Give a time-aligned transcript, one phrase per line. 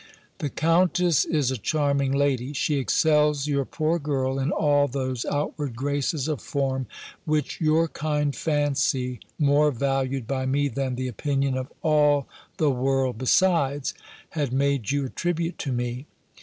[0.39, 2.53] "The Countess is a charming lady.
[2.53, 6.87] She excels your poor girl in all those outward graces of form,
[7.25, 12.25] which your kind fancy (more valued by me than the opinion of all
[12.57, 13.93] the world besides)
[14.31, 16.07] had made you attribute to me.